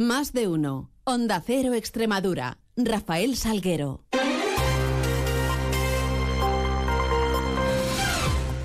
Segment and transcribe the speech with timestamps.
[0.00, 0.88] Más de uno.
[1.04, 2.56] Onda Cero Extremadura.
[2.74, 4.02] Rafael Salguero.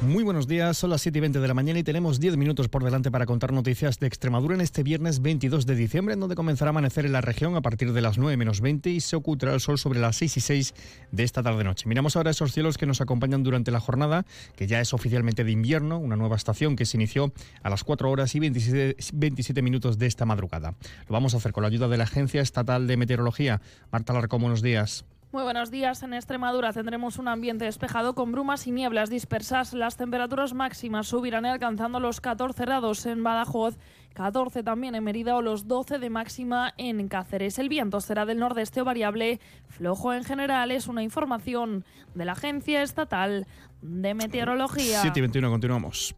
[0.06, 2.70] Muy buenos días, son las 7 y 20 de la mañana y tenemos 10 minutos
[2.70, 6.36] por delante para contar noticias de Extremadura en este viernes 22 de diciembre, en donde
[6.36, 9.16] comenzará a amanecer en la región a partir de las 9 menos 20 y se
[9.16, 10.74] ocultará el sol sobre las 6 y 6
[11.12, 11.90] de esta tarde-noche.
[11.90, 15.52] Miramos ahora esos cielos que nos acompañan durante la jornada, que ya es oficialmente de
[15.52, 17.34] invierno, una nueva estación que se inició
[17.64, 20.76] a las 4 horas y 27, 27 minutos de esta madrugada.
[21.10, 23.60] Lo vamos a hacer con la ayuda de la Agencia Estatal de Meteorología.
[23.92, 25.04] Marta Larcón, buenos días.
[25.36, 26.02] Muy buenos días.
[26.02, 29.74] En Extremadura tendremos un ambiente despejado con brumas y nieblas dispersas.
[29.74, 33.78] Las temperaturas máximas subirán alcanzando los 14 grados en Badajoz,
[34.14, 37.60] 14 también en Mérida o los 12 de máxima en Cáceres.
[37.60, 40.72] El viento será del nordeste o variable, flojo en general.
[40.72, 43.46] Es una información de la Agencia Estatal
[43.82, 45.02] de Meteorología.
[45.02, 46.16] 7 y 21, continuamos.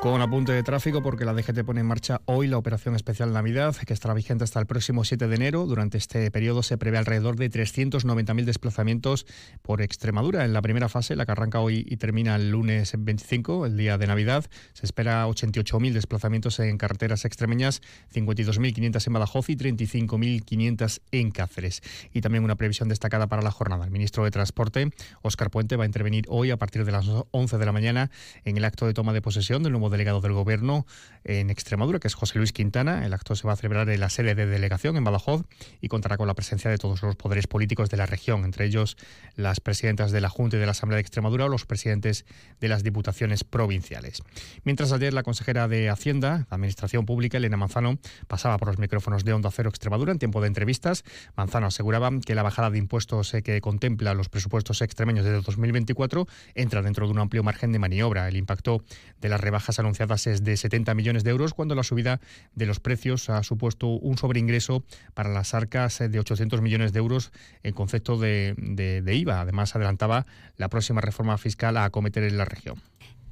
[0.00, 3.76] Con apunte de tráfico porque la DGT pone en marcha hoy la operación especial Navidad
[3.76, 5.66] que estará vigente hasta el próximo 7 de enero.
[5.66, 9.26] Durante este periodo se prevé alrededor de 390.000 desplazamientos
[9.60, 10.46] por Extremadura.
[10.46, 13.98] En la primera fase, la que arranca hoy y termina el lunes 25, el día
[13.98, 17.82] de Navidad, se espera 88.000 desplazamientos en carreteras extremeñas,
[18.14, 21.82] 52.500 en Badajoz y 35.500 en Cáceres.
[22.14, 23.84] Y también una previsión destacada para la jornada.
[23.84, 27.58] El ministro de Transporte, Óscar Puente, va a intervenir hoy a partir de las 11
[27.58, 28.10] de la mañana
[28.46, 30.86] en el acto de toma de posesión del nuevo delegado del Gobierno
[31.24, 33.04] en Extremadura, que es José Luis Quintana.
[33.04, 35.42] El acto se va a celebrar en la sede de delegación en Badajoz
[35.80, 38.96] y contará con la presencia de todos los poderes políticos de la región, entre ellos
[39.36, 42.24] las presidentas de la Junta y de la Asamblea de Extremadura o los presidentes
[42.60, 44.22] de las diputaciones provinciales.
[44.64, 49.32] Mientras ayer la consejera de Hacienda, Administración Pública, Elena Manzano, pasaba por los micrófonos de
[49.32, 51.04] Onda Cero Extremadura en tiempo de entrevistas,
[51.36, 56.26] Manzano aseguraba que la bajada de impuestos eh, que contempla los presupuestos extremeños de 2024
[56.54, 58.28] entra dentro de un amplio margen de maniobra.
[58.28, 58.84] El impacto
[59.20, 62.20] de las rebajas anunciadas es de 70 millones de euros, cuando la subida
[62.54, 67.32] de los precios ha supuesto un sobreingreso para las arcas de 800 millones de euros
[67.62, 69.40] en concepto de, de, de IVA.
[69.40, 70.26] Además, adelantaba
[70.56, 72.80] la próxima reforma fiscal a acometer en la región.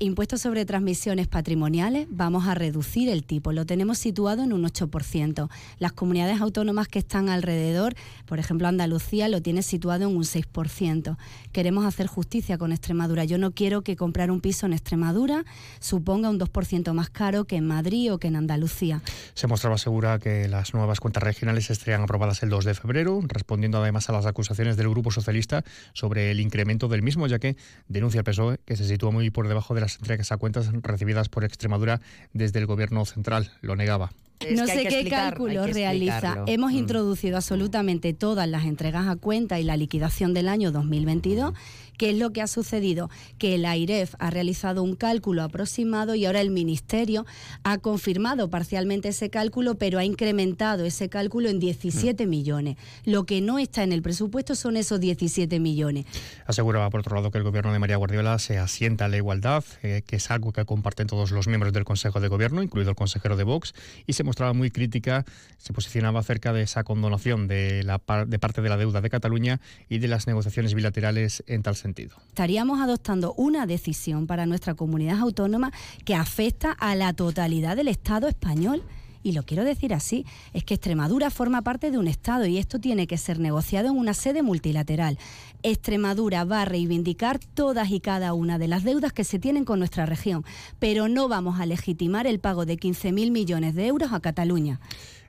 [0.00, 5.48] Impuestos sobre transmisiones patrimoniales, vamos a reducir el tipo, lo tenemos situado en un 8%.
[5.80, 11.16] Las comunidades autónomas que están alrededor, por ejemplo Andalucía, lo tiene situado en un 6%.
[11.50, 13.24] Queremos hacer justicia con Extremadura.
[13.24, 15.44] Yo no quiero que comprar un piso en Extremadura
[15.80, 19.02] suponga un 2% más caro que en Madrid o que en Andalucía.
[19.34, 23.82] Se mostraba segura que las nuevas cuentas regionales estarían aprobadas el 2 de febrero, respondiendo
[23.82, 27.56] además a las acusaciones del Grupo Socialista sobre el incremento del mismo, ya que
[27.88, 31.28] denuncia el PSOE que se sitúa muy por debajo de las entregas a cuentas recibidas
[31.28, 32.00] por Extremadura
[32.32, 33.50] desde el Gobierno central.
[33.60, 34.10] Lo negaba.
[34.40, 36.44] Es no sé qué cálculo realiza.
[36.46, 36.76] Hemos mm.
[36.76, 41.54] introducido absolutamente todas las entregas a cuenta y la liquidación del año 2022.
[41.98, 43.10] ¿Qué es lo que ha sucedido?
[43.38, 47.26] Que el AIREF ha realizado un cálculo aproximado y ahora el Ministerio
[47.64, 52.30] ha confirmado parcialmente ese cálculo, pero ha incrementado ese cálculo en 17 mm.
[52.30, 52.76] millones.
[53.04, 56.06] Lo que no está en el presupuesto son esos 17 millones.
[56.46, 59.64] Aseguraba, por otro lado, que el gobierno de María Guardiola se asienta a la igualdad,
[59.82, 62.96] eh, que es algo que comparten todos los miembros del Consejo de Gobierno, incluido el
[62.96, 63.74] consejero de Vox,
[64.06, 65.24] y se mostraba muy crítica,
[65.58, 69.60] se posicionaba acerca de esa condonación de, la, de parte de la deuda de Cataluña
[69.88, 72.16] y de las negociaciones bilaterales en tal sentido.
[72.28, 75.72] Estaríamos adoptando una decisión para nuestra comunidad autónoma
[76.04, 78.82] que afecta a la totalidad del Estado español.
[79.28, 80.24] Y lo quiero decir así,
[80.54, 83.98] es que Extremadura forma parte de un Estado y esto tiene que ser negociado en
[83.98, 85.18] una sede multilateral.
[85.62, 89.80] Extremadura va a reivindicar todas y cada una de las deudas que se tienen con
[89.80, 90.46] nuestra región,
[90.78, 94.80] pero no vamos a legitimar el pago de 15.000 millones de euros a Cataluña.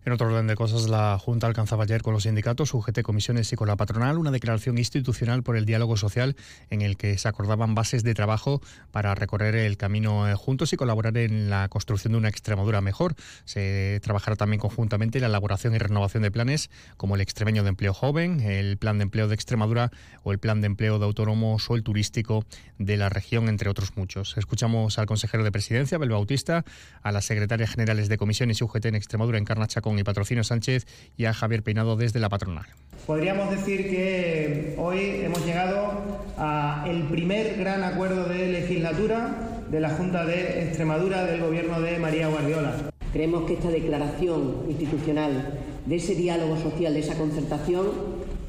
[0.09, 3.55] En otro orden de cosas, la Junta alcanzaba ayer con los sindicatos, UGT Comisiones y
[3.55, 6.35] con la patronal una declaración institucional por el diálogo social
[6.71, 8.59] en el que se acordaban bases de trabajo
[8.89, 13.13] para recorrer el camino eh, juntos y colaborar en la construcción de una Extremadura mejor.
[13.45, 17.69] Se trabajará también conjuntamente en la elaboración y renovación de planes como el extremeño de
[17.69, 19.91] empleo joven, el plan de empleo de Extremadura
[20.23, 22.45] o el plan de empleo de autónomos o el turístico
[22.79, 24.39] de la región, entre otros muchos.
[24.39, 26.65] Escuchamos al consejero de presidencia, Abel Bautista,
[27.03, 30.87] a las secretarias generales de comisiones y UGT en Extremadura, Encarna Chacón y Patrocinio Sánchez
[31.18, 32.65] y a Javier Peinado desde la patronal.
[33.06, 39.89] Podríamos decir que hoy hemos llegado a el primer gran acuerdo de legislatura de la
[39.89, 42.91] Junta de Extremadura del gobierno de María Guardiola.
[43.12, 47.88] Creemos que esta declaración institucional de ese diálogo social, de esa concertación,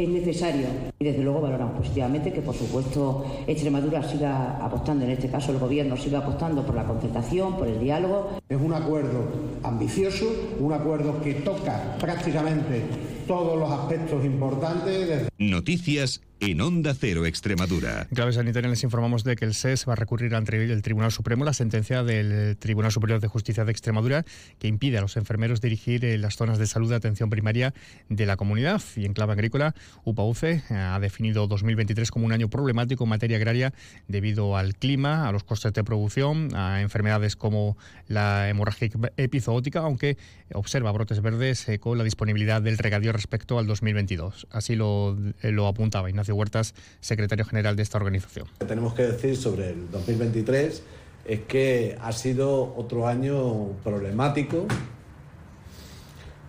[0.05, 0.67] es necesario.
[0.99, 5.59] Y desde luego valoramos positivamente que, por supuesto, Extremadura siga apostando, en este caso el
[5.59, 8.39] Gobierno siga apostando por la concertación, por el diálogo.
[8.49, 9.29] Es un acuerdo
[9.63, 10.27] ambicioso,
[10.59, 12.83] un acuerdo que toca prácticamente
[13.27, 15.29] todos los aspectos importantes.
[15.39, 18.07] Noticias en Onda Cero Extremadura.
[18.11, 21.13] En clave sanitaria les informamos de que el SES va a recurrir ante el Tribunal
[21.13, 24.25] Supremo la sentencia del Tribunal Superior de Justicia de Extremadura
[24.59, 27.75] que impide a los enfermeros dirigir eh, las zonas de salud de atención primaria
[28.09, 28.81] de la comunidad.
[28.97, 33.37] Y en clave agrícola, UPAUCE eh, ha definido 2023 como un año problemático en materia
[33.37, 33.75] agraria
[34.09, 37.77] debido al clima, a los costes de producción, a enfermedades como
[38.09, 38.89] la hemorragia
[39.19, 40.17] epizootica, aunque
[40.55, 44.47] observa brotes verdes eh, con la disponibilidad del regadío respecto al 2022.
[44.51, 48.47] Así lo, lo apuntaba Ignacio Huertas, secretario general de esta organización.
[48.47, 50.83] Lo que tenemos que decir sobre el 2023
[51.25, 54.67] es que ha sido otro año problemático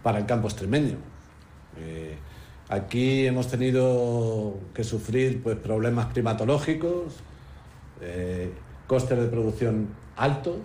[0.03, 0.97] para el campo extremeño.
[1.77, 2.15] Eh,
[2.69, 7.15] aquí hemos tenido que sufrir pues, problemas climatológicos,
[8.01, 8.51] eh,
[8.87, 10.59] costes de producción altos,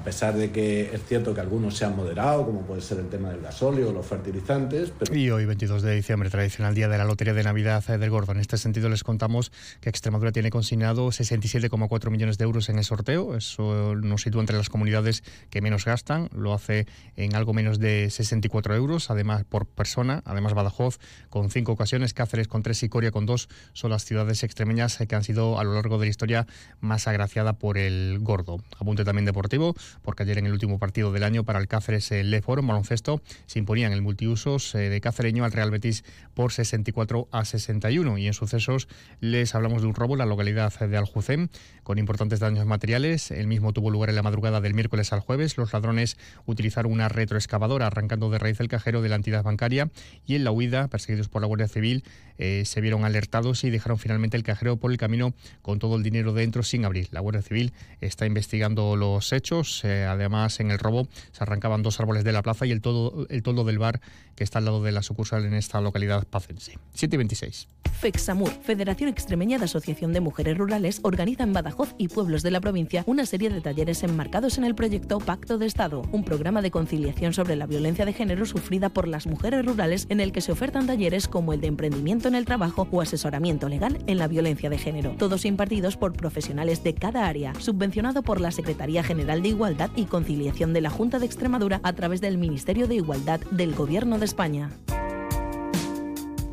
[0.00, 3.10] a pesar de que es cierto que algunos se han moderado, como puede ser el
[3.10, 4.94] tema del gasóleo o los fertilizantes.
[5.12, 8.32] Y hoy, 22 de diciembre, tradicional día de la Lotería de Navidad del Gordo.
[8.32, 9.52] En este sentido, les contamos
[9.82, 13.36] que Extremadura tiene consignado 67,4 millones de euros en el sorteo.
[13.36, 16.30] Eso nos sitúa entre las comunidades que menos gastan.
[16.34, 16.86] Lo hace
[17.16, 20.22] en algo menos de 64 euros, además por persona.
[20.24, 20.98] Además, Badajoz
[21.28, 25.14] con cinco ocasiones, Cáceres con tres y Coria con dos son las ciudades extremeñas que
[25.14, 26.46] han sido a lo largo de la historia
[26.80, 28.62] más agraciada por el Gordo.
[28.78, 32.30] Apunte también deportivo porque ayer en el último partido del año para el Cáceres el
[32.30, 36.04] Leforo, en baloncesto, se imponían el multiusos eh, de Cácereño al Real Betis
[36.34, 38.18] por 64 a 61.
[38.18, 38.88] Y en sucesos
[39.20, 41.50] les hablamos de un robo en la localidad de Aljucén,
[41.82, 43.30] con importantes daños materiales.
[43.30, 45.56] El mismo tuvo lugar en la madrugada del miércoles al jueves.
[45.56, 46.16] Los ladrones
[46.46, 49.90] utilizaron una retroexcavadora arrancando de raíz el cajero de la entidad bancaria
[50.26, 52.04] y en la huida, perseguidos por la Guardia Civil,
[52.38, 56.02] eh, se vieron alertados y dejaron finalmente el cajero por el camino con todo el
[56.02, 57.08] dinero dentro sin abrir.
[57.10, 62.24] La Guardia Civil está investigando los hechos además, en el robo se arrancaban dos árboles
[62.24, 64.00] de la plaza y el, todo, el toldo del bar
[64.34, 66.78] que está al lado de la sucursal en esta localidad pacense.
[66.94, 67.68] 7 y 26.
[68.00, 72.62] FEXAMUR, Federación Extremeña de Asociación de Mujeres Rurales, organiza en Badajoz y pueblos de la
[72.62, 76.70] provincia una serie de talleres enmarcados en el proyecto Pacto de Estado, un programa de
[76.70, 80.50] conciliación sobre la violencia de género sufrida por las mujeres rurales en el que se
[80.50, 84.70] ofertan talleres como el de emprendimiento en el trabajo o asesoramiento legal en la violencia
[84.70, 89.50] de género, todos impartidos por profesionales de cada área, subvencionado por la Secretaría General de
[89.50, 93.74] Igualdad y Conciliación de la Junta de Extremadura a través del Ministerio de Igualdad del
[93.74, 94.70] Gobierno de España.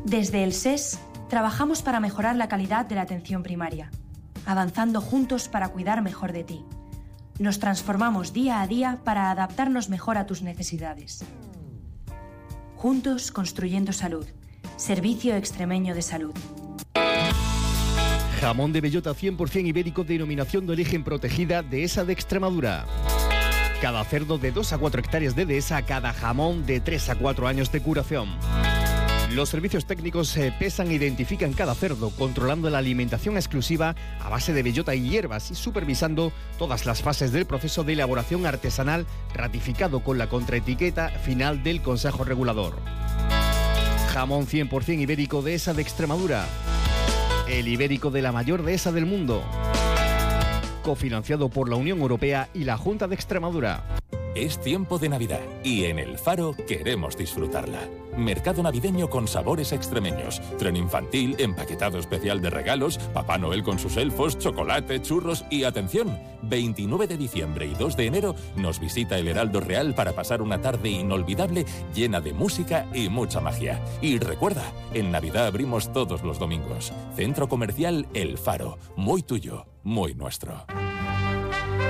[0.04, 0.98] Desde el SES
[1.28, 3.90] trabajamos para mejorar la calidad de la atención primaria,
[4.46, 6.64] avanzando juntos para cuidar mejor de ti.
[7.38, 11.24] Nos transformamos día a día para adaptarnos mejor a tus necesidades.
[12.76, 14.26] Juntos construyendo salud.
[14.76, 16.34] Servicio Extremeño de Salud.
[18.40, 22.86] Jamón de bellota 100% ibérico denominación de origen protegida de esa de Extremadura.
[23.82, 27.48] Cada cerdo de 2 a 4 hectáreas de dehesa, cada jamón de 3 a 4
[27.48, 28.28] años de curación.
[29.34, 34.54] Los servicios técnicos se pesan e identifican cada cerdo, controlando la alimentación exclusiva a base
[34.54, 40.00] de bellota y hierbas y supervisando todas las fases del proceso de elaboración artesanal ratificado
[40.00, 42.76] con la contraetiqueta final del Consejo Regulador.
[44.14, 46.46] Jamón 100% ibérico de esa de Extremadura.
[47.46, 49.44] El ibérico de la mayor dehesa del mundo.
[50.82, 53.84] Cofinanciado por la Unión Europea y la Junta de Extremadura.
[54.38, 57.80] Es tiempo de Navidad y en El Faro queremos disfrutarla.
[58.16, 63.96] Mercado navideño con sabores extremeños, tren infantil, empaquetado especial de regalos, Papá Noel con sus
[63.96, 69.26] elfos, chocolate, churros y atención, 29 de diciembre y 2 de enero nos visita el
[69.26, 73.82] Heraldo Real para pasar una tarde inolvidable llena de música y mucha magia.
[74.00, 74.62] Y recuerda,
[74.94, 76.92] en Navidad abrimos todos los domingos.
[77.16, 80.64] Centro Comercial El Faro, muy tuyo, muy nuestro.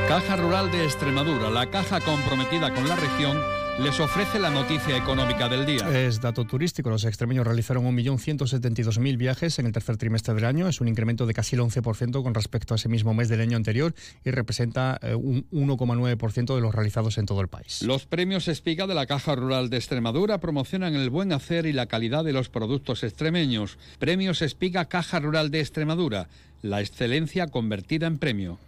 [0.09, 3.39] Caja Rural de Extremadura, la caja comprometida con la región,
[3.79, 5.87] les ofrece la noticia económica del día.
[5.87, 6.89] Es dato turístico.
[6.89, 10.67] Los extremeños realizaron 1.172.000 viajes en el tercer trimestre del año.
[10.67, 13.59] Es un incremento de casi el 11% con respecto a ese mismo mes del año
[13.59, 17.83] anterior y representa eh, un 1,9% de los realizados en todo el país.
[17.83, 21.85] Los premios Espiga de la Caja Rural de Extremadura promocionan el buen hacer y la
[21.85, 23.77] calidad de los productos extremeños.
[23.99, 26.29] Premios Espiga Caja Rural de Extremadura.
[26.63, 28.59] La excelencia convertida en premio.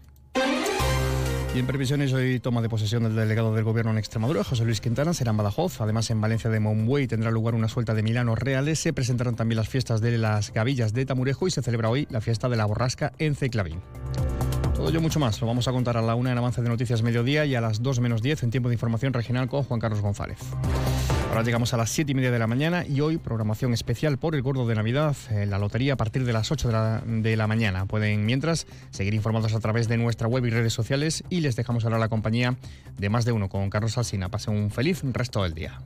[1.53, 4.81] Y en previsiones hoy toma de posesión del delegado del gobierno en Extremadura, José Luis
[4.81, 5.81] Quintana, será en Badajoz.
[5.81, 8.79] Además, en Valencia de Monbuey tendrá lugar una suelta de Milanos reales.
[8.79, 12.21] Se presentarán también las fiestas de las gavillas de Tamurejo y se celebra hoy la
[12.21, 13.81] fiesta de la borrasca en Ceclavín.
[14.77, 17.03] Todo ello mucho más lo vamos a contar a la una en avance de noticias
[17.03, 20.01] mediodía y a las dos menos diez en tiempo de información regional con Juan Carlos
[20.01, 20.39] González.
[21.31, 24.35] Ahora llegamos a las 7 y media de la mañana y hoy programación especial por
[24.35, 27.37] el Gordo de Navidad, en la lotería a partir de las 8 de la, de
[27.37, 27.87] la, mañana.
[27.87, 31.85] Pueden, mientras, seguir informados a través de nuestra web y redes sociales y les dejamos
[31.85, 32.57] ahora la compañía
[32.99, 34.29] de más de uno con Carlos Alsina.
[34.29, 35.79] Pasen un feliz resto del día.